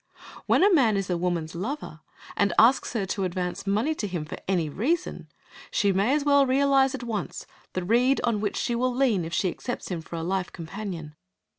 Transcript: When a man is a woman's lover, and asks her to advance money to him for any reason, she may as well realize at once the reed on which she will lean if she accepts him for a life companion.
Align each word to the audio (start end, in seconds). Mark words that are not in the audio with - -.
When 0.47 0.63
a 0.63 0.73
man 0.73 0.97
is 0.97 1.11
a 1.11 1.15
woman's 1.19 1.53
lover, 1.53 1.99
and 2.35 2.53
asks 2.57 2.93
her 2.93 3.05
to 3.05 3.23
advance 3.23 3.67
money 3.67 3.93
to 3.93 4.07
him 4.07 4.25
for 4.25 4.39
any 4.47 4.67
reason, 4.67 5.27
she 5.69 5.91
may 5.93 6.15
as 6.15 6.25
well 6.25 6.47
realize 6.47 6.95
at 6.95 7.03
once 7.03 7.45
the 7.73 7.83
reed 7.83 8.19
on 8.23 8.41
which 8.41 8.57
she 8.57 8.73
will 8.73 8.95
lean 8.95 9.23
if 9.25 9.33
she 9.35 9.47
accepts 9.49 9.89
him 9.89 10.01
for 10.01 10.15
a 10.15 10.23
life 10.23 10.51
companion. 10.51 11.15